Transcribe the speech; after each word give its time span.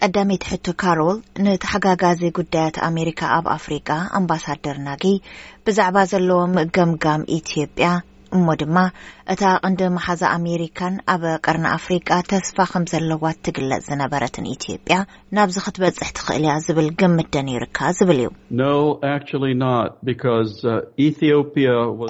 ቀዳሚይትሕቱ 0.00 0.66
ካሮል 0.82 1.18
ንተሓጋጋዚ 1.44 2.20
ጉዳያት 2.38 2.76
ኣሜሪካ 2.90 3.20
ኣብ 3.38 3.46
ኣፍሪቃ 3.58 3.88
ኣምባሳደር 4.20 4.78
ናግ 4.88 5.04
ብዛዕባ 5.66 5.96
ዘለዎ 6.12 6.40
ምእገምጋም 6.56 7.22
ኢትዮጵያ 7.40 7.88
እሞ 8.38 8.44
ድማ 8.58 8.76
እታ 9.32 9.42
ቅንዲ 9.66 9.80
መሓዛ 9.94 10.22
ኣሜሪካን 10.38 10.94
ኣብ 11.14 11.22
ቀርና 11.44 11.66
ኣፍሪቃ 11.78 12.08
ተስፋ 12.30 12.56
ከም 12.72 12.84
ዘለዋ 12.92 13.22
እትግለፅ 13.34 13.80
ዝነበረትን 13.88 14.46
ኢትዮጵያ 14.56 14.96
ናብዚ 15.36 15.56
ክትበፅሕ 15.64 16.10
ትኽእል 16.18 16.44
እያ 16.46 16.52
ዝብል 16.66 16.88
ግምት 17.00 17.30
ደን 17.36 17.48
ይርካ 17.54 17.78
ዝብል 18.00 18.20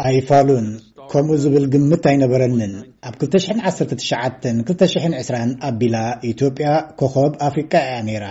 እዩይፋሉን 0.09 0.69
ከምኡ 1.13 1.33
ዚብል 1.43 1.65
ግምት 1.73 2.05
ኣይነበረንን 2.11 2.73
ኣብ 3.09 3.15
219220 3.23 5.35
ኣቢላ 5.69 5.97
ኢትዮጵያ 6.33 6.69
ከኸብ 6.99 7.33
ኣፍሪቃ 7.47 7.73
እያ 7.89 7.97
ሜይራ 8.09 8.27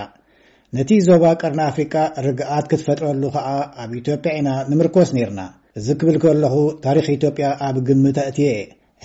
ነቲ 0.77 0.91
ዞባ 1.07 1.23
ቀርና 1.41 1.61
ኣፍሪቃ 1.71 1.93
ርግኣት 2.25 2.65
ክትፈጥረሉ 2.71 3.23
ኸኣ 3.35 3.47
ኣብ 3.83 3.91
ኢትዮጵያ 4.01 4.31
ኢና 4.39 4.49
ንምርኰስ 4.69 5.09
ኔርና 5.17 5.41
እዚ 5.79 5.87
ክብል 6.01 6.17
ከለኹ 6.23 6.55
ታሪኽ 6.85 7.07
ኢትዮጵያ 7.17 7.47
ኣብ 7.67 7.75
ግምት 7.87 8.17
ኣእትየ 8.25 8.49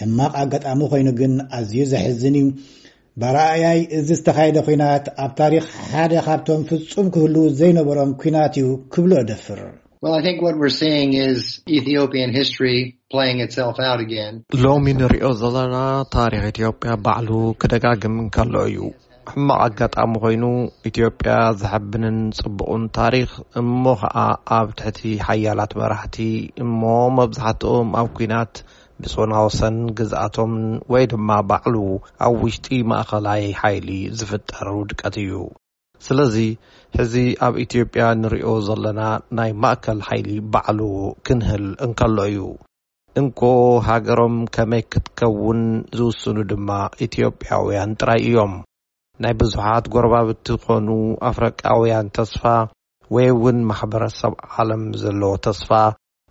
ሕማቕ 0.00 0.33
ኣጋጣሚ 0.42 0.80
ዀይኑ 0.92 1.09
ግን 1.20 1.34
ኣዝዩ 1.59 1.80
ዜሕዝን 1.92 2.36
እዩ 2.41 2.47
በራኣያይ 3.22 3.80
እዚ 3.98 4.09
ዝተኻየደ 4.20 4.59
ኲናት 4.69 5.05
ኣብ 5.25 5.33
ታሪኽ 5.41 5.64
ሓደ 5.92 6.12
ኻብቶም 6.28 6.61
ፍጹም 6.70 7.06
ክህሉ 7.16 7.36
ዘይነበሮም 7.61 8.12
ኲናት 8.22 8.55
እዩ 8.62 8.69
ክብሎ 8.95 9.12
ኣደፍር 9.22 9.62
ሎሚ 10.06 10.64
እንሪኦ 14.94 15.27
ዘለና 15.42 15.77
ታሪክ 16.16 16.42
ኢትዮጵያ 16.52 16.90
ባዕሉ 17.04 17.30
ክደጋግም 17.60 18.16
ንከሎ 18.24 18.54
እዩ 18.70 18.80
ሕማቕ 19.30 19.58
ኣጋጣሚ 19.66 20.12
ኮይኑ 20.24 20.44
ኢትዮጵያ 20.91 21.34
ዘሓብንን 21.61 22.19
ፅቡቅን 22.41 22.83
ታሪክ 22.98 23.30
እሞ 23.62 23.83
ከዓ 24.02 24.16
ኣብ 24.58 24.69
ትሕቲ 24.80 25.00
ሓያላት 25.28 25.72
መራሕቲ 25.80 26.18
እሞ 26.66 26.80
መብዛሕትኦም 27.18 27.91
ኣብ 28.02 28.11
ኩናት 28.20 28.55
ብፅናወሰን 29.02 29.78
ግዝኣቶምን 30.00 30.66
ወይ 30.94 31.06
ድማ 31.14 31.30
ባዕሉ 31.50 31.77
ኣብ 32.27 32.36
ውሽጢ 32.44 32.68
ማእኸላይ 32.92 33.44
ሓይሊ 33.62 33.89
ዝፍጠሩ 34.20 34.68
ውድቀት 34.80 35.16
እዩ 35.27 35.33
ስለዚ 36.06 36.37
ሕዚ 36.98 37.14
ኣብ 37.47 37.55
ኢትዮጵያ 37.64 38.05
ንርእዮ 38.20 38.48
ዘለና 38.67 39.00
ናይ 39.39 39.50
ማእከል 39.62 39.98
ሓይሊ 40.09 40.28
ባዕሉ 40.53 40.81
ክንህል 41.27 41.67
እንከሎ 41.86 42.19
እዩ 42.31 42.39
እንከ 43.20 43.41
ሃገሮም 43.89 44.36
ከመይ 44.55 44.83
ክትከውን 44.92 45.61
ዝውስኑ 45.98 46.36
ድማ 46.53 46.69
ኢትዮጵያውያን 47.06 47.91
ጥራይ 48.01 48.20
እዮም 48.28 48.55
ናይ 49.25 49.33
ብዙሓት 49.41 49.84
ጐረባብእቲ 49.95 50.47
ኾኑ 50.64 50.89
ኣፍሪቃውያን 51.31 52.06
ተስፋ 52.17 52.42
ወይ 53.17 53.27
እውን 53.34 53.58
ማሕበረሰብ 53.69 54.33
ዓለም 54.61 54.83
ዘለዎ 55.03 55.33
ተስፋ 55.47 55.70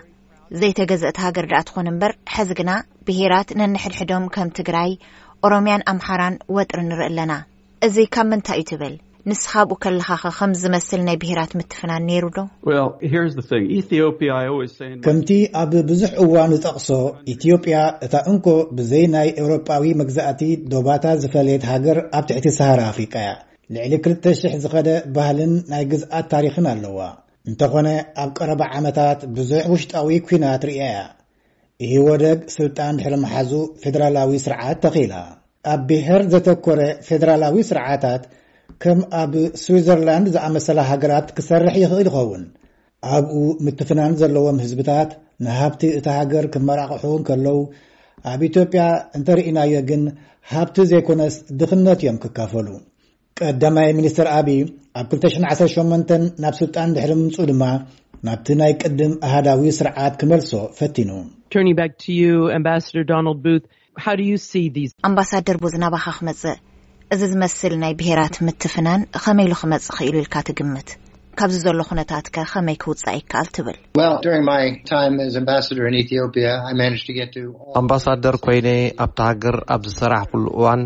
ዘይተገዘአቲ 0.60 1.18
ሃገር 1.26 1.46
ዳኣ 1.52 1.60
ትኾነ 1.68 1.88
እምበር 1.94 2.12
ሕዚ 2.36 2.50
ግና 2.60 2.72
ብሄራት 3.08 3.50
ነንሕድሕዶም 3.60 4.24
ከም 4.36 4.50
ትግራይ 4.60 4.92
ኦሮምያን 5.48 5.84
ኣምሓራን 5.92 6.36
ወጥሪ 6.58 6.80
ንርኢ 6.90 7.04
ኣለና 7.12 7.34
እዚ 7.88 7.98
ካብ 8.16 8.28
ምንታይ 8.32 8.60
እዩ 8.62 8.66
ትብል 8.70 8.96
ንስካብኡ 9.32 9.78
ከለኻኸ 9.84 10.24
ከም 10.38 10.52
ዝመስል 10.62 11.02
ናይ 11.10 11.18
ብሄራት 11.24 11.52
ምትፍናን 11.60 12.06
ነይሩ 12.10 12.26
ዶ 12.38 12.42
ከምቲ 15.06 15.30
ኣብ 15.62 15.74
ብዙሕ 15.92 16.12
እዋኑ 16.26 16.52
ጠቕሶ 16.66 16.90
ኢትዮጵያ 17.36 17.78
እታ 18.08 18.14
እንኮ 18.34 18.48
ብዘይ 18.80 19.06
ናይ 19.18 19.30
ኤውሮጳዊ 19.44 19.90
መግዛእቲ 20.02 20.42
ዶባታ 20.74 21.06
ዝፈለየት 21.24 21.66
ሃገር 21.74 22.00
ኣብ 22.20 22.26
ትሕቲ 22.32 22.48
ሳሃረ 22.60 22.82
ኣፍሪቃ 22.94 23.14
እያ 23.24 23.32
ልዕሊ 23.76 23.94
2,00 24.12 24.60
ዝኸደ 24.66 24.90
ባህልን 25.18 25.54
ናይ 25.74 25.86
ግዝኣት 25.94 26.28
ታሪክን 26.36 26.66
ኣለዋ 26.74 27.00
እንተ 27.50 27.62
ኾነ 27.74 27.88
ኣብ 28.22 28.30
ቀረባ 28.38 28.62
ዓመታት 28.78 29.20
ብዙሕ 29.36 29.62
ውሽጣዊ 29.74 30.10
ኲናት 30.30 30.64
ርእአያ 30.70 30.98
እህወደግ 31.86 32.40
ስልጣን 32.58 32.98
ድሕሪመሓዙ 33.00 33.52
ፌደራላዊ 33.82 34.34
ስርዓት 34.46 34.78
ተኺላ 34.86 35.14
ኣብ 35.74 35.82
ብሄር 35.90 36.22
ዘተኰረ 36.34 36.82
ፌደራላዊ 37.08 37.56
ስርዓታት 37.70 38.24
ከም 38.84 39.00
ኣብ 39.22 39.34
ስዊዘርላንድ 39.64 40.28
ዝኣመሰለ 40.36 40.80
ሃገራት 40.92 41.28
ክሰርሕ 41.38 41.76
ይኽእል 41.84 42.08
ይኸውን 42.12 42.44
ኣብኡ 43.16 43.34
ምትፍናኒ 43.66 44.14
ዘለዎም 44.22 44.58
ህዝብታት 44.66 45.10
ንሃብቲ 45.46 45.82
እቲ 46.00 46.08
ሃገር 46.18 46.46
ክመራቕሑውን 46.54 47.22
ከለዉ 47.28 47.58
ኣብ 48.32 48.42
ኢትዮጵያ 48.50 48.84
እንተርእናዮ 49.18 49.74
ግን 49.90 50.04
ሃብቲ 50.54 50.78
ዘይኰነስ 50.92 51.36
ድኽነት 51.60 52.00
እዮም 52.06 52.18
ክካፈሉ 52.24 52.68
ቀዳማይ 53.42 53.90
ሚኒስትር 54.00 54.28
ዓብዪ 54.38 54.52
ኣብ 55.00 55.08
218 55.14 56.12
ናብ 56.44 56.54
ስልጣን 56.60 56.94
ድሕሪ 56.96 57.12
ምንፁ 57.22 57.36
ድማ 57.50 57.64
ናብቲ 58.28 58.48
ናይ 58.60 58.72
ቅድም 58.84 59.12
ኣሃዳዊ 59.26 59.66
ስርዓት 59.78 60.14
ክመልሶ 60.22 60.52
ፈቲኑ 60.78 61.10
ኣምባሳደር 65.10 65.58
ብዝናባካ 65.64 66.08
ክመፅእ 66.20 66.56
እዚ 67.16 67.22
ዝመስል 67.34 67.74
ናይ 67.84 67.94
ብሄራት 68.00 68.38
ምትፍናን 68.48 69.02
ከመይሉ 69.26 69.54
ክመፅእ 69.62 69.94
ክኢሉ 69.98 70.16
ኢልካ 70.24 70.36
ትግምት 70.50 70.90
ካብዚ 71.42 71.58
ዘሎ 71.66 71.80
ኩነታት 71.90 72.26
ከ 72.36 72.46
ከመይ 72.54 72.78
ክውፃእ 72.84 73.18
ይከኣል 73.20 73.50
ትብል 73.58 73.78
ኣምባሳደር 77.82 78.38
ኮይነ 78.48 78.68
ኣብቲ 79.06 79.20
ሃገር 79.32 79.58
ኣብ 79.76 79.84
ዝሰራሕ 79.92 80.24
ኩሉ 80.32 80.46
እዋን 80.58 80.82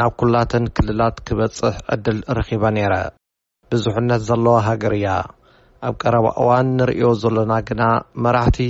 ናብ 0.00 0.12
ኩላተን 0.22 0.66
ክልላት 0.76 1.16
ክበፅሕ 1.28 1.76
ዕድል 1.94 2.18
ረኪባ 2.38 2.64
ነይ 2.76 2.86
ብዙሕነት 3.72 4.22
ዘለዋ 4.28 4.56
ሃገር 4.68 4.92
እያ 4.98 5.08
ኣብ 5.88 5.94
ቀረባ 6.02 6.26
እዋን 6.42 6.68
ንርእዮ 6.76 7.02
ዘሎና 7.22 7.52
ግና 7.68 7.82
መራሕቲ 8.24 8.60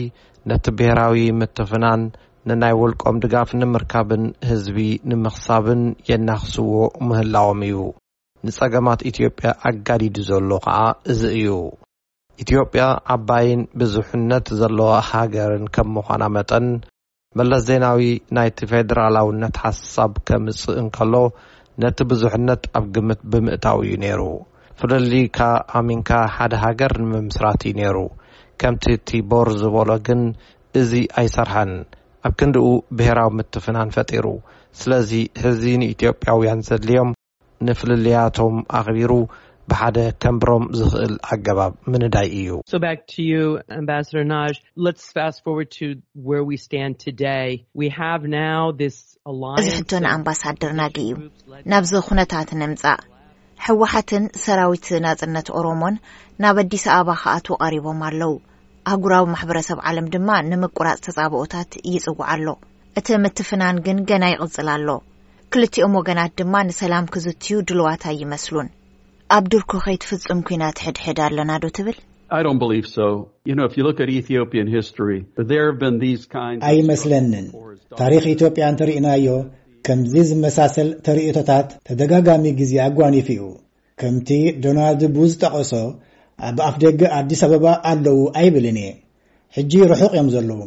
ነቲ 0.50 0.64
ብሄራዊ 0.78 1.19
ምትፍናን 1.41 2.03
ንናይ 2.48 2.75
ውልቆም 2.81 3.16
ድጋፍ 3.25 3.50
ንምርካብን 3.60 4.25
ህዝቢ 4.50 4.78
ንምኽሳብን 5.10 5.82
የናኽስዎ 6.10 6.70
ምህላዎም 7.09 7.60
እዩ 7.69 7.78
ንጸገማት 8.47 9.00
ኢትዮጵያ 9.10 9.48
ኣጋዲዱ 9.70 10.16
ዘሎ 10.31 10.50
ኸኣ 10.66 10.78
እዚ 11.12 11.22
እዩ 11.38 11.48
ኢትዮጵያ 12.44 12.82
ዓባይን 13.16 13.62
ብዙሕነት 13.80 14.47
ዘለዋ 14.60 14.91
ሃገርን 15.10 15.66
ከም 15.76 15.88
ምዃና 15.97 16.22
መጠን 16.36 16.66
መለስ 17.38 17.62
ዜናዊ 17.70 18.03
ናይቲ 18.38 18.59
ፌደራላውነት 18.72 19.56
ሓሳብ 19.65 20.12
ከምጽእ 20.30 20.78
እንከሎ 20.82 21.15
ነቲ 21.84 21.98
ብዙሕነት 22.12 22.62
ኣብ 22.78 22.86
ግምት 22.97 23.20
ብምእታው 23.32 23.80
እዩ 23.86 23.92
ነይሩ 24.04 24.22
ፍልሊካ 24.81 25.39
ኣሚንካ 25.78 26.11
ሓደ 26.34 26.53
ሃገር 26.65 26.93
ንምምስራት 27.05 27.62
ነይሩ 27.78 27.97
ከምቲ 28.61 28.84
ቲቦር 29.09 29.49
ዝበሎ 29.61 29.91
ግን 30.06 30.21
እዚ 30.81 30.93
ኣይሰርሐን 31.21 31.72
ኣብ 32.28 32.33
ክንዲኡ 32.41 32.66
ብሄራዊ 32.99 33.31
ምትፍናን 33.39 33.91
ፈጢሩ 33.97 34.27
ስለዚ 34.81 35.11
ህዚ 35.43 35.62
ንኢትዮጵያውያን 35.83 36.62
ዘድልዮም 36.69 37.11
ንፍልልያቶም 37.66 38.56
ኣኽቢሩ 38.78 39.12
ብሓደ 39.71 39.99
ከምብሮም 40.22 40.65
ዝኽእል 40.78 41.15
ኣገባብ 41.33 41.72
ምንዳይ 41.93 42.28
እዩእዚ 42.39 43.22
ሕቶ 49.75 49.91
ንኣምባሳድርናግ 50.06 50.97
እዩ 51.06 51.12
ናብዚ 51.72 51.93
ኩነታት 52.09 52.50
ንምፃእ 52.62 53.00
ሕወሓትን 53.66 54.24
ሰራዊት 54.44 54.86
ናጽነት 55.04 55.48
ኦሮሞን 55.59 55.94
ናብ 56.42 56.56
ኣዲስ 56.65 56.84
ኣበባ 56.97 57.15
ከኣት 57.22 57.47
ቐሪቦም 57.65 58.00
ኣለዉ 58.09 58.33
ኣጉራዊ 58.92 59.24
ማሕበረሰብ 59.34 59.78
ዓለም 59.91 60.06
ድማ 60.15 60.28
ንምቁራጽ 60.50 60.98
ተጻብኦታት 61.06 61.71
ይጽውዕ 61.94 62.21
ኣሎ 62.33 62.47
እቲ 62.98 63.09
ምትፍናን 63.24 63.77
ግን 63.86 63.98
ገና 64.10 64.24
ይቕጽል 64.34 64.68
ኣሎ 64.77 64.88
ክልቲኦም 65.53 65.97
ወገናት 65.98 66.33
ድማ 66.41 66.54
ንሰላም 66.68 67.04
ክዝትዩ 67.15 67.56
ድልዋት 67.68 68.03
ኣይመስሉን 68.12 68.68
ኣብ 69.36 69.44
ድርኩ 69.53 69.72
ኸይትፍጽም 69.86 70.41
ኲናት 70.48 70.78
ሕድሕድ 70.86 71.18
ኣለና 71.27 71.50
ዶ 71.65 71.71
ትብል 71.78 71.98
ኣይመስለንን 76.71 77.47
ታሪኽ 78.00 78.24
ኢትዮጵያ 78.36 78.65
እንትርእናዮ 78.72 79.28
ከምዚ 79.88 80.14
ዝመሳሰል 80.30 80.88
ተርእቶታት 81.04 81.68
ተደጋጋሚ 81.88 82.44
ግዜ 82.58 82.72
ኣጓኒፍ 82.86 83.28
እዩ 83.34 83.42
ከምቲ 84.00 84.30
ዶናልድ 84.64 85.02
ቡዝ 85.14 85.32
ጠቐሶ 85.42 85.70
ኣብ 86.48 86.58
ኣፍ 86.66 86.74
ደጊ 86.82 87.00
ኣዲስ 87.18 87.40
ኣበባ 87.46 87.64
ኣለዉ 87.90 88.18
ኣይብልን 88.40 88.76
እየ 88.82 88.90
ሕጂ 89.56 89.72
ርሑቕ 89.92 90.10
እዮም 90.16 90.28
ዘለዉ 90.34 90.60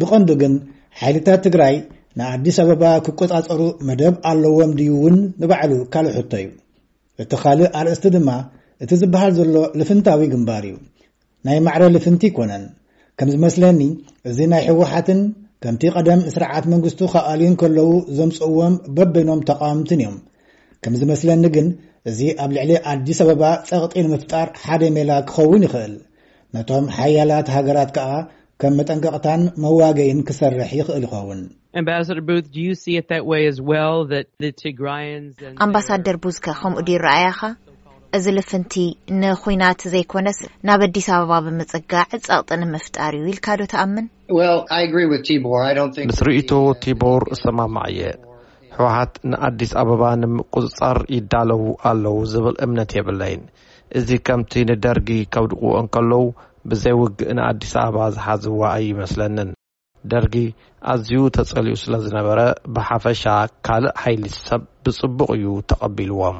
ብቐንዱ 0.00 0.28
ግን 0.40 0.54
ሓይልታት 1.02 1.40
ትግራይ 1.46 1.74
ንኣዲስ 2.18 2.56
ኣበባ 2.64 2.82
ክቈጻጸሩ 3.06 3.60
መደብ 3.88 4.14
ኣለዎም 4.30 4.72
ድዩ 4.80 4.90
እውን 4.98 5.16
ንባዕሉ 5.42 5.72
ካልእ 5.94 6.12
ሕቶ 6.18 6.32
እዩ 6.42 6.50
እቲ 7.24 7.32
ኻልእ 7.44 7.70
ኣርእስቲ 7.80 8.06
ድማ 8.16 8.28
እቲ 8.84 8.90
ዝበሃል 9.02 9.32
ዘሎ 9.38 9.54
ልፍንታዊ 9.80 10.20
ግንባር 10.34 10.64
እዩ 10.70 10.76
ናይ 11.46 11.58
ማዕረ 11.68 11.82
ልፍንቲ 11.96 12.22
ይኮነን 12.30 12.64
ከም 13.20 13.28
ዝመስለኒ 13.36 13.80
እዚ 14.30 14.38
ናይ 14.52 14.62
ሕወሓትን 14.70 15.18
ከምቲ 15.66 15.82
ቀደም 15.98 16.20
ንስርዓት 16.24 16.64
መንግስቱ 16.70 16.98
ኸኣልዩን 17.12 17.54
ከለዉ 17.60 17.86
ዘምጽእዎም 18.16 18.74
በበኖም 18.96 19.40
ተቓወምትን 19.48 20.00
እዮም 20.02 20.16
ከም 20.84 20.94
ዝመስለኒ 21.00 21.44
ግን 21.54 21.68
እዚ 22.10 22.18
ኣብ 22.44 22.50
ልዕሊ 22.56 22.72
ኣዲስ 22.92 23.18
ኣበባ 23.24 23.42
ጸቕጢ 23.68 23.94
ንምፍጣር 24.06 24.48
ሓደ 24.64 24.82
ሜላ 24.96 25.10
ክኸውን 25.30 25.62
ይኽእል 25.66 25.94
ነቶም 26.56 26.84
ሓያላት 26.96 27.48
ሃገራት 27.56 27.90
ከኣ 27.98 28.10
ከም 28.62 28.74
መጠንቀቕታን 28.80 29.40
መዋገይን 29.64 30.20
ክሰርሕ 30.30 30.70
ይኽእል 30.80 31.06
ይኸውን 31.08 31.40
ኣምባሳደር 35.66 36.18
ብዝከ 36.26 36.46
ከምኡ 36.62 36.80
ድ 36.88 36.92
ይረኣያኻ 36.96 37.40
እዚ 38.16 38.26
ልፍንቲ 38.36 38.74
ንኹናት 39.20 39.80
ዘይኮነስ 39.92 40.36
ናብ 40.66 40.80
ኣዲስ 40.86 41.06
ኣበባ 41.14 41.32
ብምጽጋዕ 41.44 42.04
ጸቕጥኒምፍጣር 42.26 43.14
እዩ 43.18 43.24
ኢልካዶ 43.32 43.60
ተኣምንምስ 43.72 46.18
ርእቶ 46.28 46.50
ቲቦር 46.82 47.22
እሰማማዕ 47.36 47.86
እየ 47.94 48.02
ሕወሓት 48.76 49.12
ንኣዲስ 49.32 49.72
ኣበባ 49.82 50.02
ንምቁፅጻር 50.20 50.98
ይዳለዉ 51.16 51.64
ኣለዉ 51.90 52.16
ዝብል 52.34 52.56
እምነት 52.68 52.92
የብለይን 52.98 53.42
እዚ 54.00 54.08
ከምቲ 54.28 54.52
ንደርጊ 54.70 55.08
ከብድቕዎን 55.34 55.88
ከለዉ 55.96 56.22
ብዘይውግእ 56.70 57.28
ንኣዲስ 57.40 57.74
ኣበባ 57.84 57.96
ዝሓዝዎ 58.16 58.58
ኣይመስለንን 58.72 59.50
ደርጊ 60.14 60.36
ኣዝዩ 60.94 61.18
ተጸሊኡ 61.38 61.74
ስለ 61.84 61.94
ዝነበረ 62.06 62.38
ብሓፈሻ 62.76 63.24
ካልእ 63.68 63.94
ሓይሊት 64.04 64.36
ሰብ 64.48 64.62
ብጽቡቕ 64.86 65.28
እዩ 65.38 65.44
ተቐቢልዎም 65.72 66.38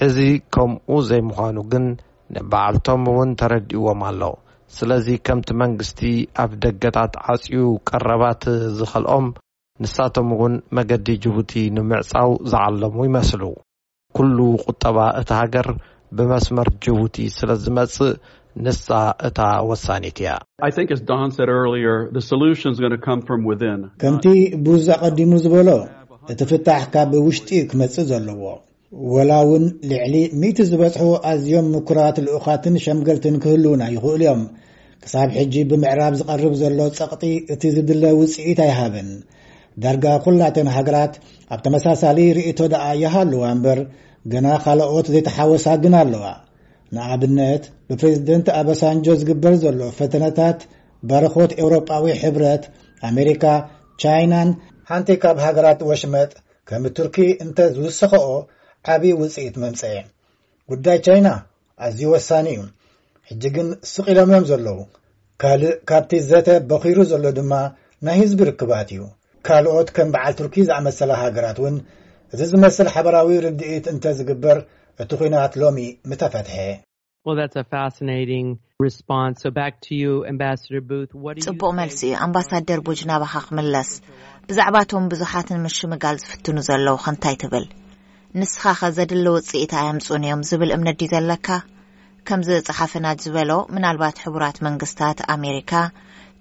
ሕዚ 0.00 0.18
ከምኡ 0.54 0.88
ዘይምዃኑ 1.08 1.58
ግን 1.72 1.84
ንባዓልቶም 2.34 3.02
እውን 3.10 3.30
ተረዲእዎም 3.40 4.00
ኣሎ 4.08 4.20
ስለዚ 4.76 5.06
ከምቲ 5.26 5.48
መንግስቲ 5.62 6.00
ኣብ 6.42 6.50
ደገታት 6.64 7.12
ዓጺዩ 7.32 7.54
ቀረባት 7.88 8.42
ዝኸልኦም 8.78 9.26
ንሳቶም 9.84 10.28
እውን 10.36 10.54
መገዲ 10.78 11.08
ጅቡቲ 11.24 11.52
ንምዕጻው 11.76 12.30
ዝዓለሙ 12.50 12.96
ይመስሉ 13.08 13.42
ኵሉ 14.18 14.38
ቝጠባ 14.64 14.98
እቲ 15.22 15.30
ሃገር 15.40 15.68
ብመስመር 16.18 16.68
ጅቡቲ 16.84 17.16
ስለ 17.38 17.50
ዝመጽእ 17.64 18.12
ንሳ 18.66 18.90
እታ 19.30 19.40
ወሳኒት 19.70 20.16
እያ 20.24 20.30
ከምቲ 24.04 24.24
ብውዛዕ 24.66 24.98
ቐዲሙ 25.08 25.32
ዝበሎ 25.46 25.68
እቲ 26.34 26.40
ፍታሕ 26.52 26.84
ካብ 26.92 27.10
ውሽጢ 27.26 27.50
ክመጽእ 27.72 28.06
ዘለዎ 28.12 28.44
ወላ 29.14 29.30
እውን 29.44 29.64
ልዕሊ 29.90 30.14
1እቲ 30.40 30.58
ዝበጽሑ 30.70 31.06
ኣዝዮም 31.30 31.66
ምኩራት 31.74 32.16
ልኡኻትን 32.26 32.74
ሸምገልትን 32.84 33.36
ክህልውና 33.42 33.82
ይኽእሉ 33.94 34.20
እዮም 34.26 34.42
ክሳብ 35.04 35.30
ሕጂ 35.38 35.54
ብምዕራብ 35.70 36.14
ዝቐርብ 36.20 36.54
ዘሎ 36.60 36.78
ጸቕጢ 36.98 37.24
እቲ 37.54 37.62
ዝድለ 37.76 38.04
ውጽኢት 38.20 38.60
ኣይሃበን 38.66 39.08
ዳርጋ 39.84 40.04
ኵላተን 40.34 40.68
ሃገራት 40.76 41.14
ኣብ 41.54 41.60
ተመሳሳሊ 41.64 42.18
ርእቶ 42.36 42.60
ደኣ 42.74 42.84
ይሃለዋ 43.02 43.42
እምበር 43.54 43.80
ገና 44.34 44.46
ኻልኦት 44.64 45.06
ዘይተሓወሳግን 45.14 45.96
ኣለዋ 46.02 46.24
ንኣብነት 46.96 47.64
ብፕሬዚደንት 47.88 48.46
ኣበ 48.60 48.68
ሳንጆ 48.82 49.06
ዝግበር 49.20 49.54
ዘሎ 49.64 49.80
ፈተነታት 49.98 50.58
ባረኾት 51.10 51.52
ኤውሮጳዊ 51.60 52.04
ሕብረት 52.22 52.64
ኣሜሪካ 53.10 53.44
ቻይናን 54.04 54.48
ሓንቲይ 54.90 55.18
ካብ 55.24 55.36
ሃገራት 55.46 55.80
ወሽመጥ 55.90 56.30
ከም 56.68 56.84
ቱርኪ 56.96 57.16
እንተ 57.44 57.56
ዝውስኽኦ 57.74 58.24
ዓብዪ 58.94 59.12
ውፅኢት 59.20 59.54
መምፅአ 59.64 59.94
ጉዳይ 60.70 60.98
ቻይና 61.06 61.28
ኣዝዩ 61.84 62.02
ወሳኒ 62.14 62.46
እዩ 62.58 62.62
ሕጂ 63.28 63.42
ግን 63.56 63.68
ስቂሎም 63.92 64.28
እዮም 64.32 64.44
ዘለዉ 64.50 64.78
ካልእ 65.42 65.74
ካብቲ 65.88 66.12
ዘተ 66.30 66.48
በኺሩ 66.68 66.98
ዘሎ 67.12 67.24
ድማ 67.38 67.52
ናይ 68.06 68.16
ህዝቢ 68.22 68.40
ርክባት 68.50 68.88
እዩ 68.94 69.02
ካልኦት 69.46 69.88
ከም 69.96 70.08
በዓል 70.14 70.34
ትርኪ 70.38 70.54
ዝኣመሰላ 70.68 71.12
ሃገራት 71.22 71.58
እውን 71.62 71.76
እዚ 72.34 72.40
ዝመስል 72.52 72.88
ሓበራዊ 72.94 73.28
ርድዒት 73.46 73.86
እንተ 73.92 74.04
ዝግበር 74.18 74.58
እቲ 75.02 75.10
ኩናት 75.20 75.52
ሎሚ 75.62 75.78
ምተፈትሐ 76.10 76.56
ጽቡቕ 81.46 81.72
መልሲ 81.80 82.00
እዩ 82.08 82.16
ኣምባሳደር 82.26 82.80
ቦጅ 82.86 83.00
ናባኻ 83.10 83.34
ክምለስ 83.46 83.90
ብዛዕባእቶም 84.50 85.10
ብዙሓትን 85.14 85.62
ምሽምጋል 85.66 86.16
ዝፍትኑ 86.24 86.56
ዘለዉ 86.68 86.96
ክንታይ 87.06 87.36
ትብል 87.42 87.66
ንስኻ 88.40 88.62
ኸ 88.78 88.88
ዘድሊ 88.96 89.18
ውፅኢታ 89.34 89.72
ኣያምፁን 89.82 90.24
እዮም 90.26 90.40
ዝብል 90.48 90.70
እምነት 90.74 90.96
ድ 91.00 91.04
ዘለካ 91.12 91.46
ከምዚ 92.28 92.48
ፀሓፈናት 92.66 93.22
ዝበሎ 93.24 93.50
ምናልባት 93.74 94.16
ሕቡራት 94.24 94.56
መንግስታት 94.66 95.18
ኣሜሪካ 95.34 95.72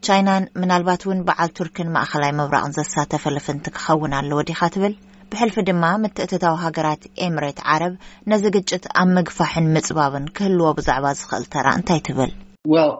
ቻይናን 0.05 0.45
ምናልባት 0.61 1.03
እውን 1.05 1.19
በዓል 1.27 1.51
ቱርክን 1.57 1.91
ማእኸላይ 1.97 2.31
መብራቅን 2.39 2.73
ዘሳተፈለፍንቲ 2.77 3.63
ክኸውን 3.75 4.15
ኣሎዎ 4.19 4.39
ዲካ 4.49 4.61
ትብል 4.73 4.95
ብሕልፊ 5.29 5.55
ድማ 5.69 5.83
ምትእትታዊ 6.05 6.55
ሃገራት 6.65 7.05
ኤምሬት 7.27 7.61
ዓረብ 7.75 7.93
ነዚ 8.31 8.43
ግጭት 8.55 8.83
ኣብ 9.03 9.09
ምግፋሕን 9.19 9.69
ምፅባብን 9.77 10.25
ክህልዎ 10.37 10.67
ብዛዕባ 10.81 11.05
ዝኽእል 11.21 11.47
ተራ 11.55 11.67
እንታይ 11.79 12.01
ትብልቦር 12.09 12.91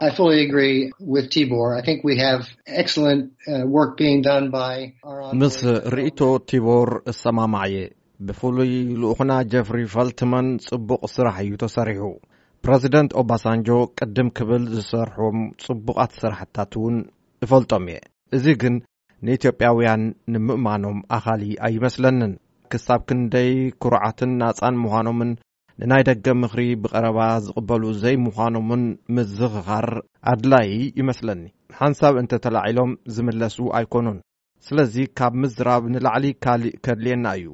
uh, 5.19 5.35
ምስ 5.43 5.59
ርእቶ 5.97 6.19
ቲቦር 6.49 6.89
ሰማማዕ 7.23 7.65
እየ 7.83 7.85
ብፍሉይ 8.27 8.73
ልኡኽና 9.01 9.31
ጀፍሪ 9.51 9.79
ፈልትመን 9.93 10.45
ጽቡቕ 10.65 11.01
ስራሕ 11.15 11.37
እዩ 11.45 11.53
ተሰሪሑ 11.63 12.03
ፕረዚደንት 12.65 13.11
ኦባ 13.21 13.31
ሳንጆ 13.43 13.67
ቅድም 13.99 14.27
ክብል 14.37 14.63
ዝሰርሕም 14.75 15.39
ጽቡቓት 15.63 16.11
ስራሕትታት 16.21 16.71
እውን 16.79 16.95
እፈልጦም 17.45 17.83
እየ 17.91 17.97
እዚ 18.37 18.45
ግን 18.61 18.75
ንኢትዮጵያውያን 19.27 20.03
ንምእማኖም 20.33 20.97
ኣኻሊ 21.17 21.43
ኣይመስለንን 21.67 22.31
ክሳብ 22.73 23.01
ክንደይ 23.09 23.51
ኩሩዓትን 23.85 24.31
ናጻን 24.41 24.79
ምዃኖምን 24.83 25.31
ንናይ 25.81 26.03
ደገ 26.09 26.25
ምኽሪ 26.43 26.61
ብቐረባ 26.83 27.19
ዝቕበሉ 27.45 27.83
ዘይምዃኖምን 28.03 28.83
ምዝኽኻር 29.15 29.87
ኣድላዪ 30.33 30.69
ይመስለኒ 31.01 31.43
ሓንሳብ 31.81 32.15
እንተተላዒሎም 32.21 32.93
ዝምለሱ 33.17 33.57
ኣይኮኑን 33.79 34.19
ስለዚ 34.69 34.95
ካብ 35.19 35.33
ምዝራብ 35.43 35.83
ንላዕሊ 35.95 36.25
ካልእ 36.43 36.75
ከድልየና 36.85 37.27
እዩ 37.39 37.47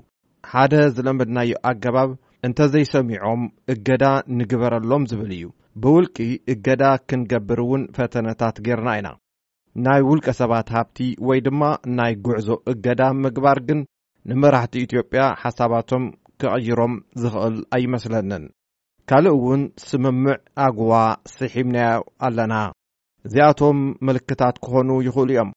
ሓደ 0.49 0.73
ዝለምድናዮ 0.95 1.51
ኣገባብ 1.69 2.11
እንተ 2.45 2.57
ዘይሰሚዖም 2.73 3.41
እገዳ 3.73 4.03
ንግበረሎም 4.37 5.03
ዝብል 5.11 5.31
እዩ 5.37 5.43
ብውልቂ 5.81 6.15
እገዳ 6.53 6.83
ክንገብር 7.09 7.59
እውን 7.63 7.83
ፈተነታት 7.97 8.55
ጌርና 8.65 8.89
ኢና 8.99 9.09
ናይ 9.85 10.01
ውልቀ 10.07 10.27
ሰባት 10.39 10.69
ሃብቲ 10.75 10.97
ወይ 11.27 11.39
ድማ 11.45 11.61
ናይ 11.97 12.13
ጕዕዞ 12.25 12.47
እገዳ 12.71 13.01
ምግባር 13.25 13.59
ግን 13.67 13.81
ንመራሕቲ 14.29 14.73
ኢትዮጵያ 14.87 15.21
ሓሳባቶም 15.43 16.03
ኪቐይሮም 16.41 16.95
ዝኽእል 17.21 17.55
ኣይመስለንን 17.77 18.43
ካል 19.09 19.25
ውን 19.45 19.61
ስምምዕ 19.85 20.37
ኣግዋ 20.65 20.93
ስሒምናዮ 21.35 22.01
ኣለና 22.27 22.53
እዚኣቶም 23.27 23.79
ምልክታት 24.07 24.55
ክዀኑ 24.65 24.89
ይኽእሉ 25.07 25.29
እዮም 25.35 25.49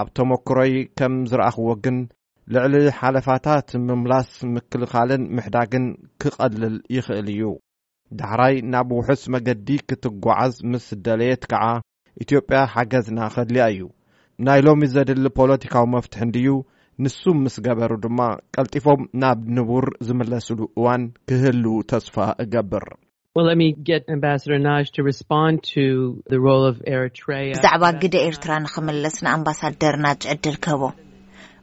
ኣብ 0.00 0.06
ተመክሮይ 0.18 0.72
ከም 0.98 1.14
ዝረአኽዎ 1.30 1.70
ግን 1.84 1.96
ልዕሊ 2.52 2.74
ሓለፋታት 3.00 3.68
ምምላስ 3.88 4.30
ምክልኻልን 4.54 5.22
ምሕዳግን 5.36 5.84
ክቐልል 6.22 6.74
ይኽእል 6.96 7.28
እዩ 7.34 7.42
ዳሕራይ 8.18 8.54
ናብ 8.72 8.88
ውሑስ 8.96 9.22
መገዲ 9.34 9.68
ክትጓዓዝ 9.88 10.56
ምስ 10.70 10.86
ደለየት 11.06 11.44
ከዓ 11.52 11.62
ኢትዮጵያ 12.24 12.58
ሓገዝና 12.72 13.20
ኸድልያ 13.36 13.64
እዩ 13.74 13.84
ናይ 14.48 14.60
ሎሚ 14.66 14.84
ዜድሊ 14.94 15.26
ፖለቲካዊ 15.40 15.86
መፍትሕ 15.94 16.20
ንድዩ 16.30 16.48
ንሱም 17.04 17.38
ምስ 17.44 17.56
ገበሩ 17.66 17.92
ድማ 18.04 18.20
ቀልጢፎም 18.56 19.00
ናብ 19.22 19.38
ንቡር 19.58 19.86
ዝምለስሉ 20.08 20.58
እዋን 20.78 21.04
ክህሉ 21.30 21.64
ተስፋ 21.92 22.14
እገብር 22.44 22.86
ብዛዕባ 27.56 27.84
ግደ 28.04 28.14
ኤርትራ 28.28 28.50
ንኽምለስ 28.66 29.16
ንኣምባሳደርና 29.26 30.04
ጅዕድል 30.24 30.56
ከህቦ 30.66 30.82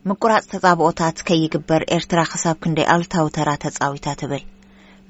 ምቁራፅ 0.09 0.43
ተፃብኦታት 0.51 1.17
ከይግበር 1.27 1.81
ኤርትራ 1.95 2.19
ክሳብ 2.29 2.55
ክንደይ 2.61 2.85
ኣሉታውተራ 2.93 3.49
ተፃዊታ 3.63 4.05
ትብል 4.19 4.43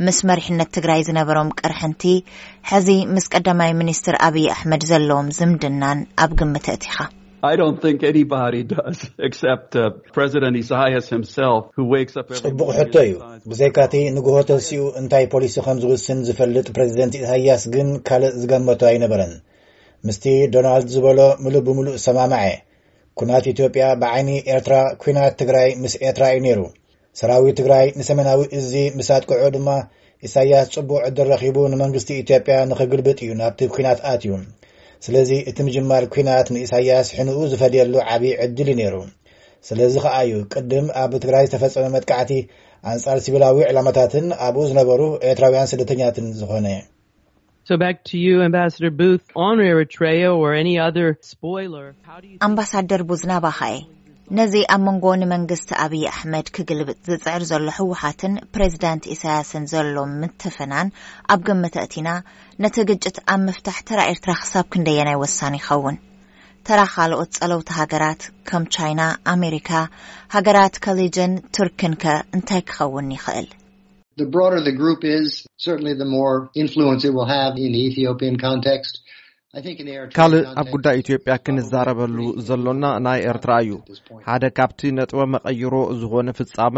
ምስ 0.06 0.18
መሪሕነት 0.30 0.70
ትግራይ 0.78 1.02
ዝነበሮም 1.08 1.50
ቅርሕንቲ 1.60 2.04
ሕዚ 2.72 2.90
ምስ 3.16 3.26
ቀዳማይ 3.38 3.72
ሚኒስትር 3.82 4.16
ኣብዪ 4.28 4.44
ኣሕመድ 4.54 4.82
ዘለዎም 4.90 5.28
ዝምድናን 5.38 6.00
ኣብ 6.24 6.32
ግምትእቲ 6.40 6.84
ኢኻ 6.90 6.98
uh, 7.46 7.54
ጽቡቕ 12.42 12.68
ሕቶ 12.80 12.96
እዩ 13.08 13.14
ብዘይካቲ 13.52 13.94
ንግሆተሲኡ 14.18 14.82
እንታይ 15.02 15.26
ፖሊሲ 15.36 15.56
ከም 15.68 15.78
ዝውስን 15.84 16.20
ዝፈልጥ 16.28 16.66
ፕረዚደንት 16.76 17.16
እሳያስ 17.22 17.64
ግን 17.76 17.88
ካልእ 18.10 18.36
ዝገመቱ 18.42 18.82
ኣይነበረን 18.92 19.34
ምስቲ 20.10 20.28
ዶናልድ 20.56 20.90
ዝበሎ 20.96 21.20
ሙሉእ 21.46 21.64
ብምሉእ 21.70 21.98
ሰማማዐእየ 22.08 22.58
ኩናት 23.20 23.46
ኢትዮጵያ 23.52 23.86
ብዓይኒ 24.02 24.30
ኤርትራ 24.56 24.76
ኩናት 25.04 25.34
ትግራይ 25.40 25.70
ምስ 25.84 25.94
ኤርትራ 26.08 26.26
እዩ 26.36 26.40
ነይሩ 26.46 26.60
ስራዊት 27.20 27.56
ትግራይ 27.60 27.88
ንሰሜናዊ 28.00 28.42
እዚ 28.60 28.74
ምሳትቅዑ 28.98 29.44
ድማ 29.56 29.70
ኢሳያስ 30.28 30.70
ፅቡቅ 30.76 31.00
ዕድል 31.08 31.28
ረኺቡ 31.34 31.58
ንመንግስቲ 31.74 32.10
ኢትዮጵያ 32.24 32.56
ንኽግልብጥ 32.72 33.18
እዩ 33.26 33.32
ናብቲ 33.42 33.62
ኩናት 33.76 34.00
ኣት 34.12 34.24
እዩ 34.28 34.34
ስለዚ 35.06 35.30
እቲ 35.50 35.58
ምጅማር 35.68 36.04
ኩናት 36.14 36.48
ንኢሳይያስ 36.56 37.08
ሕንኡ 37.18 37.38
ዝፈድየሉ 37.54 37.94
ዓብዪ 38.16 38.32
ዕድል 38.46 38.68
እዩ 38.74 38.78
ነይሩ 38.82 38.96
ስለዚ 39.70 39.94
ከዓ 40.06 40.16
እዩ 40.28 40.34
ቅድም 40.54 40.88
ኣብ 41.02 41.12
ትግራይ 41.24 41.46
ዝተፈፀመ 41.50 41.86
መጥካዕቲ 41.98 42.32
ኣንፃር 42.92 43.18
ስቢላዊ 43.26 43.58
ዕላማታትን 43.72 44.26
ኣብኡ 44.48 44.62
ዝነበሩ 44.72 45.02
ኤርትራውያን 45.30 45.72
ሰደተኛትን 45.74 46.28
ዝኾነ 46.40 46.66
ኣምባሳደር 52.48 53.02
ቡዝና 53.10 53.34
ባኸየ 53.46 53.78
ነዚ 54.38 54.54
ኣብ 54.74 54.82
መንጎ 54.88 55.06
ንመንግስቲ 55.22 55.70
ኣብዪ 55.84 56.02
ኣሕመድ 56.12 56.48
ክግልብፅ 56.56 57.00
ዝጽዕር 57.10 57.42
ዘሎ 57.52 57.64
ህወሓትን 57.78 58.34
ፕሬዚዳንት 58.56 59.04
ኢሳያስን 59.16 59.64
ዘሎ 59.74 59.96
ምተፈናን 60.20 60.90
ኣብ 61.34 61.40
ገመተእቲና 61.48 62.10
ነቲ 62.66 62.76
ግጭት 62.90 63.18
ኣብ 63.36 63.42
ምፍታሕ 63.48 63.80
ትራ 63.92 64.00
ኤርትራ 64.14 64.34
ክሳብ 64.42 64.66
ክንደየናይ 64.76 65.18
ወሳኒ 65.24 65.56
ይኸውን 65.62 65.98
ተራኻልኦት 66.70 67.32
ጸለውቲ 67.40 67.70
ሃገራት 67.80 68.24
ከም 68.50 68.66
ቻይና 68.76 69.02
ኣሜሪካ 69.36 69.70
ሃገራት 70.38 70.76
ከሌጅን 70.88 71.34
ቱርክንከ 71.58 72.06
እንታይ 72.36 72.64
ክኸውን 72.72 73.10
ይኽእል 73.18 73.50
ካልእ 80.18 80.46
ኣብ 80.60 80.68
ጉዳይ 80.74 80.98
ኢትዮጵያ 81.02 81.34
ክንዛረበሉ 81.46 82.18
ዘሎና 82.48 82.84
ናይ 83.06 83.20
ኤርትራ 83.32 83.54
እዩ 83.64 83.72
ሓደ 84.28 84.44
ካብቲ 84.58 84.82
ነጥበ 84.98 85.22
መቐይሮ 85.36 85.74
ዝኾነ 86.02 86.28
ፍፃመ 86.40 86.76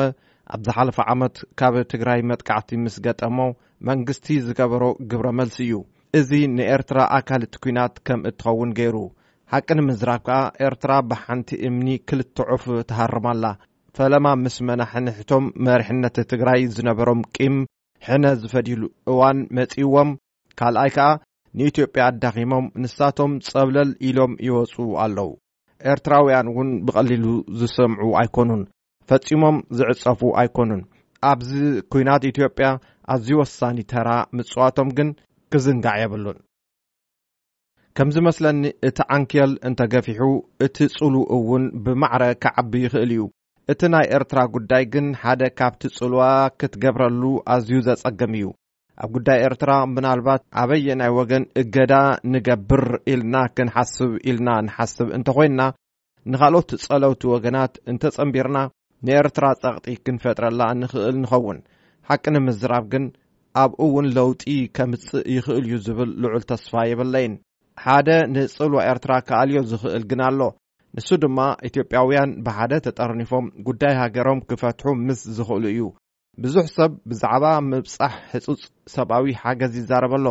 ኣብ 0.55 0.61
ዝሓለፈ 0.67 0.97
ዓመት 1.15 1.35
ካብ 1.61 1.75
ትግራይ 1.93 2.21
መጥካዕቲ 2.29 2.69
ምስ 2.83 2.95
ገጠሞ 3.07 3.37
መንግስቲ 3.89 4.27
ዝገበሮ 4.47 4.83
ግብረ 5.11 5.27
መልሲ 5.39 5.57
እዩ 5.65 5.75
እዚ 6.19 6.29
ንኤርትራ 6.55 6.99
ኣካልቲ 7.17 7.55
ኩናት 7.63 7.93
ከም 8.07 8.21
እትኸውን 8.29 8.71
ገይሩ 8.79 8.97
ሓቂ 9.53 9.67
ንምዝራብ 9.79 10.21
ከዓ 10.27 10.39
ኤርትራ 10.67 10.91
ብሓንቲ 11.09 11.49
እምኒ 11.67 11.87
ክልትዑፍ 12.09 12.63
ተሃርማላ 12.89 13.45
ፈለማ 13.97 14.27
ምስ 14.43 14.55
መናሕንሕቶም 14.67 15.43
መሪሕነት 15.65 16.15
ትግራይ 16.31 16.61
ዝነበሮም 16.75 17.19
ቂም 17.37 17.55
ሕነ 18.05 18.23
ዝፈዲሉ 18.41 18.81
እዋን 19.11 19.37
መጺይዎም 19.57 20.09
ካልኣይ 20.59 20.91
ከኣ 20.95 21.09
ንኢትዮጵያ 21.57 22.03
ኣዳኺሞም 22.11 22.65
ንሳቶም 22.83 23.33
ጸብለል 23.49 23.91
ኢሎም 24.09 24.33
ይወፁ 24.47 24.75
ኣለዉ 25.03 25.29
ኤርትራውያን 25.91 26.49
እውን 26.51 26.71
ብቐሊሉ 26.87 27.25
ዝሰምዑ 27.59 28.05
ኣይኰኑን 28.21 28.63
ፈጺሞም 29.11 29.57
ዝዕጸፉ 29.77 30.21
ኣይኰኑን 30.41 30.81
ኣብዚ 31.31 31.51
ኵናት 31.95 32.23
ኢትዮጵያ 32.31 32.67
ኣዝዩ 33.15 33.31
ወሳኒ 33.41 33.77
ተራ 33.93 34.09
ምጽዋቶም 34.39 34.89
ግን 34.97 35.11
ኪዝንጋዕ 35.53 35.95
የብሉን 36.01 36.39
ከምዚ 37.97 38.17
መስለኒ 38.29 38.63
እቲ 38.89 38.97
ዓንኪል 39.17 39.51
እንተ 39.69 39.79
ገፊሑ 39.93 40.23
እቲ 40.67 40.77
ጽሉእ 40.97 41.29
እውን 41.37 41.65
ብማዕረ 41.85 42.23
ኪዓቢ 42.43 42.73
ይኽእል 42.85 43.11
እዩ 43.15 43.23
እቲ 43.71 43.81
ናይ 43.91 44.05
ኤርትራ 44.15 44.39
ጕዳይ 44.53 44.83
ግን 44.93 45.05
ሓደ 45.23 45.41
ካብቲ 45.59 45.83
ጽልዋ 45.97 46.23
ክትገብረሉ 46.59 47.21
ኣዝዩ 47.53 47.77
ዘጸገም 47.85 48.33
እዩ 48.39 48.47
ኣብ 49.03 49.11
ጕዳይ 49.19 49.39
ኤርትራ 49.47 49.71
ምናልባት 49.93 50.41
ኣበየናይ 50.61 51.11
ወገን 51.19 51.43
እገዳ 51.61 51.93
ንገብር 52.31 52.83
ኢልና 53.11 53.35
ክንሓስብ 53.57 54.11
ኢልና 54.31 54.49
ንሓስብ 54.65 55.07
እንተ 55.17 55.27
ዄይንና 55.37 55.61
ንኻልኦት 56.31 56.71
ጸለውቲ 56.85 57.21
ወገናት 57.33 57.73
እንተ 57.93 58.03
ጸምቢርና 58.17 58.57
ንኤርትራ 59.07 59.45
ጸቕጢ 59.61 59.95
ክንፈጥረላ 60.07 60.61
ንኽእል 60.81 61.15
ንኸውን 61.23 61.59
ሓቂ 62.09 62.23
ንምዝራብ 62.35 62.85
ግን 62.93 63.05
ኣብኡ 63.63 63.79
እውን 63.87 64.05
ለውጢ 64.17 64.43
ከምጽእ 64.77 65.23
ይኽእል 65.35 65.65
እዩ 65.69 65.75
ዚብል 65.87 66.11
ልዑል 66.25 66.43
ተስፋ 66.51 66.71
የበለይን 66.91 67.35
ሓደ 67.85 68.09
ንጽልዋ 68.35 68.79
ኤርትራ 68.93 69.11
ከኣልዮ 69.29 69.59
ዚኽእል 69.71 70.05
ግን 70.11 70.21
ኣሎ 70.29 70.39
ንሱ 70.97 71.07
ድማ 71.21 71.39
ኢትዮጵያውያን 71.67 72.31
ብሓደ 72.45 72.73
ተጠረኒፎም 72.85 73.45
ጉዳይ 73.67 73.93
ሃገሮም 73.99 74.39
ክፈትሑ 74.49 74.85
ምስ 75.05 75.21
ዝኽእሉ 75.37 75.63
እዩ 75.71 75.79
ብዙሕ 76.43 76.65
ሰብ 76.77 76.91
ብዛዕባ 77.09 77.45
ምብፃሕ 77.69 78.13
ህፁፅ 78.33 78.61
ሰብኣዊ 78.95 79.25
ሓገዝ 79.41 79.73
ይዛረበኣሎ 79.79 80.27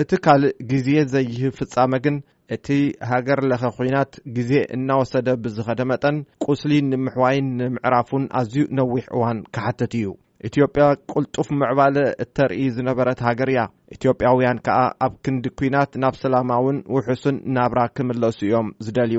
እቲ 0.00 0.10
ካልእ 0.24 0.54
ግዜ 0.70 0.88
ዘይህፍጻመ 1.12 1.92
ግን 2.04 2.16
እቲ 2.56 2.66
ሃገር 3.10 3.40
ለኸ 3.52 3.62
ኩናት 3.78 4.12
ግዜ 4.36 4.52
እናወሰደ 4.76 5.28
ብዝኸደ 5.46 5.80
መጠን 5.92 6.16
ቁስሊ 6.46 6.72
ንምሕዋይን 6.90 7.48
ንምዕራፉን 7.60 8.26
ኣዝዩ 8.40 8.64
ነዊሕ 8.78 9.04
እዋን 9.16 9.40
ክሓትት 9.56 9.94
እዩ 10.00 10.12
ኢትዮጵያ 10.50 10.86
ቅልጡፍ 11.12 11.50
ምዕባለ 11.62 11.96
እተርኢ 12.24 12.60
ዝነበረት 12.76 13.22
ሃገር 13.28 13.50
እያ 13.54 13.62
ኢትዮጵያውያን 13.96 14.62
ከዓ 14.68 14.78
ኣብ 15.06 15.14
ክንዲ 15.26 15.44
ኲናት 15.60 15.92
ናብ 16.04 16.16
ሰላማውን 16.22 16.78
ውሑስን 16.96 17.38
ናብራ 17.58 17.80
ክምለሱ 17.96 18.38
እዮም 18.48 18.70
ዝደልዩ 18.86 19.18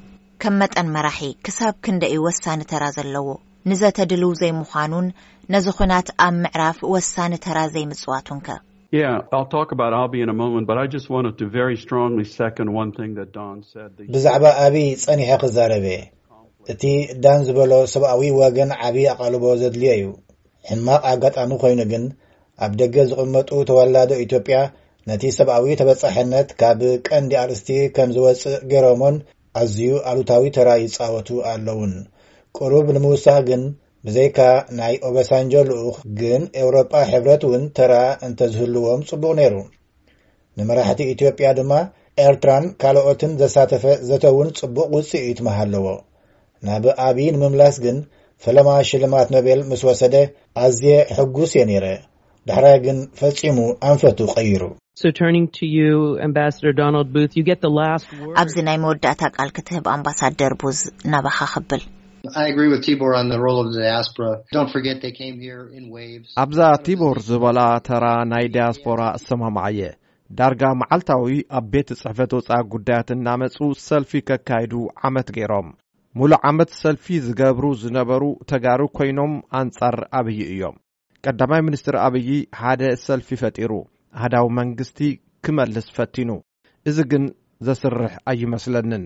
ከም 0.43 0.55
መጠን 0.59 0.87
መራሒ 0.93 1.23
ክሳብ 1.45 1.73
ክንደ 1.85 2.03
እዩ 2.11 2.19
ወሳኒ 2.27 2.61
ተራ 2.69 2.83
ዘለዎ 2.95 3.27
ንዘተድልው 3.69 4.31
ዘይምዃኑን 4.39 5.07
ነዚ 5.53 5.65
ኮናት 5.79 6.07
ኣብ 6.25 6.33
ምዕራፍ 6.43 6.77
ወሳኒ 6.93 7.33
ተራ 7.43 7.57
ዘይምፅዋቱንከ 7.73 8.47
ብዛዕባ 14.13 14.45
ኣብይ 14.63 14.87
ፀኒሖ 15.03 15.29
ክዛረበየ 15.43 15.99
እቲ 16.73 16.83
ዳን 17.25 17.43
ዝበሎ 17.49 17.71
ሰብኣዊ 17.93 18.23
ወገን 18.41 18.71
ዓብይ 18.87 19.07
ኣቓልቦ 19.13 19.43
ዘድልዮ 19.61 19.91
እዩ 19.97 20.07
ሕማቕ 20.69 21.03
ኣጋጣሚ 21.11 21.51
ኮይኑ 21.63 21.79
ግን 21.91 22.03
ኣብ 22.65 22.71
ደገ 22.83 22.95
ዝቕመጡ 23.11 23.49
ተወላዶ 23.71 24.11
ኢትዮጵያ 24.25 24.57
ነቲ 25.11 25.23
ሰብኣዊ 25.37 25.67
ተበፃሐነት 25.81 26.49
ካብ 26.63 26.81
ቀንዲ 27.09 27.31
ኣርስቲ 27.45 27.69
ከም 27.95 28.09
ዝወፅእ 28.17 28.57
ገይሮሞን 28.73 29.15
ኣዝዩ 29.59 29.79
ኣሉታዊ 30.09 30.43
ተራ 30.55 30.69
ይፃወቱ 30.83 31.29
ኣለውን 31.53 31.93
ቅሩብ 32.57 32.87
ንምውሳቅ 32.95 33.39
ግን 33.49 33.63
ብዘይከዓ 34.05 34.51
ናይ 34.77 34.95
ኦበሳንጆ 35.07 35.53
ልኡኽ 35.69 35.97
ግን 36.19 36.43
ኤውሮጳ 36.61 36.93
ሕብረት 37.11 37.43
እውን 37.47 37.63
ተራ 37.77 37.93
እንተዝህልዎም 38.27 39.01
ጽቡቕ 39.09 39.31
ነይሩ 39.39 39.55
ንመራሕቲ 40.59 40.99
ኢትዮጵያ 41.15 41.49
ድማ 41.59 41.73
ኤርትራን 42.25 42.65
ካልኦትን 42.83 43.33
ዘሳተፈ 43.41 43.83
ዘተውን 44.09 44.47
ፅቡቕ 44.59 44.87
ውፅኢትመሃለዎ 44.95 45.85
ናብ 46.67 46.85
ኣብዪ 47.07 47.27
ንምምላስ 47.35 47.75
ግን 47.85 47.97
ፈለማ 48.45 48.69
ሽልማት 48.89 49.27
ኖቤል 49.35 49.59
ምስ 49.71 49.81
ወሰደ 49.89 50.15
ኣዝየ 50.65 50.93
ሕጉስ 51.17 51.51
እየ 51.59 51.65
ነይረ 51.71 51.85
ዳሕራ 52.49 52.67
ግን 52.85 52.97
ፈጺሙ 53.21 53.57
ኣንፈቱ 53.91 54.19
ቀይሩ 54.35 54.63
ኣብዚ 58.41 58.55
ናይ 58.67 58.77
መወዳእታ 58.83 59.21
ቃል 59.35 59.49
ክትህብ 59.55 59.85
ኣምባሳደር 59.93 60.53
ቡዝ 60.61 60.79
ናባኻ 61.11 61.37
ኽብልቦርኣብዛ 61.53 61.97
ቲቦር 66.87 67.17
ዝበላ 67.27 67.59
ተራ 67.87 68.05
ናይ 68.31 68.45
ዲያስፖራ 68.55 69.01
እሰማምዓየ 69.19 69.81
ዳርጋ 70.39 70.61
መዓልታዊ 70.81 71.37
ኣብ 71.59 71.65
ቤት 71.71 71.89
ጽሕፈት 72.01 72.33
ወጻ 72.37 72.49
ጕዳያት 72.73 73.09
እናመጹ 73.15 73.57
ሰልፊ 73.87 74.11
ኬካይዱ 74.27 74.73
ዓመት 75.09 75.29
ገይሮም 75.37 75.69
ሙሉእ 76.19 76.41
ዓመት 76.49 76.69
ሰልፊ 76.83 77.05
ዝገብሩ 77.27 77.65
ዝነበሩ 77.85 78.23
ተጋሪ 78.51 78.81
ኰይኖም 79.01 79.33
ኣንጻር 79.61 79.97
ኣብዪ 80.19 80.37
እዮም 80.53 80.77
ቀዳማይ 81.25 81.61
ሚኒስትር 81.69 81.97
ኣብዪ 82.07 82.29
ሓደ 82.61 82.81
ሰልፊ 83.07 83.29
ፈጢሩ 83.43 83.71
ሃዳዊ 84.21 84.45
መንግስቲ 84.59 84.99
ክመልስ 85.45 85.85
ፈቲኑ 85.97 86.29
እዚ 86.89 86.97
ግን 87.11 87.23
ዘስርሕ 87.67 88.13
ኣይመስለንን 88.31 89.03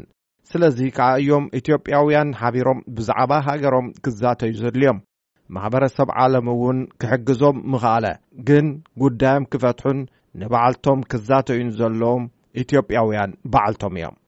ስለዙ 0.51 0.77
ከዓ 0.97 1.07
እዮም 1.21 1.45
ኢትዮጵያውያን 1.59 2.29
ሓቢሮም 2.41 2.79
ብዛዕባ 2.97 3.31
ሃገሮም 3.47 3.87
ክዛተዩ 4.05 4.53
ዘድልዮም 4.63 4.99
ማሕበረሰብ 5.55 6.09
ዓለምእውን 6.23 6.79
ክሕግዞም 7.01 7.57
ምኽኣለ 7.71 8.05
ግን 8.49 8.67
ጕዳዮም 9.03 9.47
ክፈትሑን 9.53 9.99
ንባዓልቶም 10.41 11.01
ክዛተዩን 11.13 11.71
ዘለዎም 11.79 12.25
ኢትዮጵያውያን 12.65 13.33
ባዓልቶም 13.55 13.97
እዮም 14.01 14.17